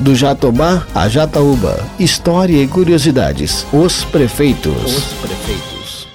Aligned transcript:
Do 0.00 0.14
Jatobá 0.14 0.86
a 0.94 1.08
Jataúba. 1.08 1.84
História 1.98 2.62
e 2.62 2.68
curiosidades. 2.68 3.66
Os 3.72 4.04
prefeitos. 4.04 4.72
Os 4.84 5.04
prefeitos. 5.14 6.06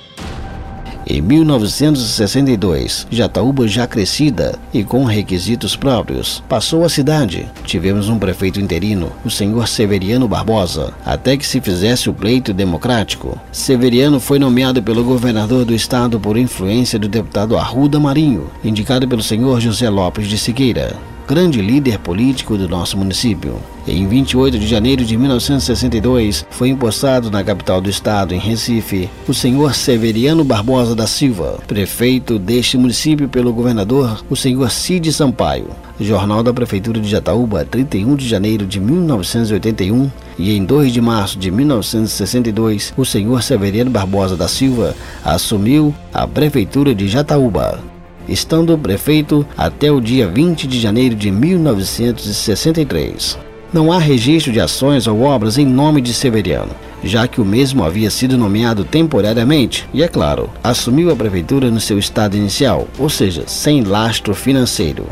Em 1.06 1.21
1962, 1.21 3.06
Jataúba 3.11 3.67
já 3.67 3.85
crescida 3.85 4.58
e 4.74 4.85
com 4.85 5.04
requisitos 5.04 5.75
próprios, 5.75 6.42
passou 6.48 6.85
a 6.85 6.90
cidade. 6.90 7.46
Tivemos 7.66 8.07
um 8.07 8.18
prefeito 8.18 8.57
interino, 8.57 9.11
o 9.25 9.30
senhor 9.30 9.68
Severiano 9.68 10.29
Barbosa, 10.29 10.93
até 11.05 11.36
que 11.36 11.45
se 11.45 11.59
fizesse 11.59 12.09
o 12.09 12.13
pleito 12.13 12.54
democrático. 12.54 13.38
Severiano 13.52 14.18
foi 14.18 14.39
nomeado 14.39 14.81
pelo 14.81 15.04
governador 15.04 15.65
do 15.65 15.75
estado 15.75 16.18
por 16.21 16.38
influência 16.38 16.97
do 16.97 17.09
deputado 17.09 17.57
Arruda 17.57 18.00
Marinho, 18.00 18.50
indicado 18.63 19.05
pelo 19.05 19.21
senhor 19.21 19.59
José 19.59 19.89
Lopes 19.89 20.29
de 20.29 20.38
Siqueira 20.38 20.95
grande 21.28 21.62
líder 21.62 22.00
político 22.00 22.58
do 22.58 22.68
nosso 22.68 22.98
município. 22.98 23.56
Em 23.88 24.08
28 24.08 24.58
de 24.58 24.68
janeiro 24.68 25.04
de 25.04 25.18
1962, 25.18 26.46
foi 26.50 26.70
impostado 26.70 27.30
na 27.30 27.43
capital 27.43 27.82
do 27.82 27.89
estado, 27.89 28.34
em 28.34 28.39
Recife, 28.39 29.10
o 29.28 29.33
senhor 29.33 29.75
Severiano 29.75 30.44
Barbosa 30.44 30.96
da 30.96 31.06
Silva, 31.06 31.60
prefeito 31.68 32.39
deste 32.39 32.77
município 32.77 33.27
pelo 33.27 33.52
governador, 33.52 34.23
o 34.30 34.35
senhor 34.35 34.71
Cid 34.71 35.11
Sampaio. 35.11 35.67
Jornal 35.99 36.41
da 36.44 36.53
Prefeitura 36.53 36.99
de 36.99 37.09
Jataúba, 37.09 37.66
31 37.66 38.16
de 38.16 38.27
janeiro 38.27 38.66
de 38.66 38.80
1981, 38.80 40.09
e 40.39 40.55
em 40.55 40.63
2 40.63 40.91
de 40.91 41.02
março 41.02 41.38
de 41.38 41.52
1962, 41.52 42.94
o 42.97 43.05
senhor 43.05 43.44
Severiano 43.44 43.91
Barbosa 43.91 44.35
da 44.35 44.47
Silva 44.47 44.95
assumiu 45.23 45.94
a 46.13 46.25
Prefeitura 46.25 46.95
de 46.95 47.08
Jataúba 47.08 47.92
estando 48.27 48.77
prefeito 48.77 49.45
até 49.57 49.89
o 49.91 50.01
dia 50.01 50.27
20 50.27 50.67
de 50.67 50.79
janeiro 50.79 51.15
de 51.15 51.31
1963. 51.31 53.39
Não 53.73 53.91
há 53.91 53.97
registro 53.97 54.51
de 54.51 54.59
ações 54.59 55.07
ou 55.07 55.21
obras 55.21 55.57
em 55.57 55.65
nome 55.65 55.99
de 55.99 56.13
Severiano, 56.13 56.69
já 57.03 57.27
que 57.27 57.41
o 57.41 57.45
mesmo 57.45 57.83
havia 57.83 58.11
sido 58.11 58.38
nomeado 58.38 58.83
temporariamente 58.83 59.89
e, 59.93 60.03
é 60.03 60.07
claro, 60.07 60.49
assumiu 60.63 61.11
a 61.11 61.15
prefeitura 61.15 61.71
no 61.71 61.80
seu 61.80 61.97
estado 61.97 62.38
inicial, 62.38 62.88
ou 62.99 63.09
seja, 63.09 63.45
sem 63.47 63.83
lastro 63.83 64.35
financeiro. 64.35 65.08